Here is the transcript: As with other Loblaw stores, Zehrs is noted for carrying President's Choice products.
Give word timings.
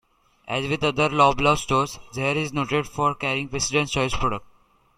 As 0.47 0.67
with 0.67 0.83
other 0.83 1.09
Loblaw 1.09 1.55
stores, 1.59 1.99
Zehrs 2.11 2.35
is 2.35 2.53
noted 2.53 2.87
for 2.87 3.13
carrying 3.13 3.49
President's 3.49 3.91
Choice 3.91 4.15
products. 4.15 4.47